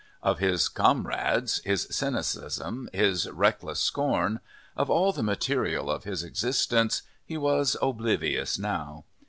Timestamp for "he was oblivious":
7.23-8.57